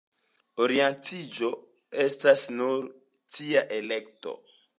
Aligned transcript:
Orientiĝo 0.63 1.51
estas 2.07 2.47
nure 2.57 2.91
tia 3.39 3.65
elekto. 3.79 4.37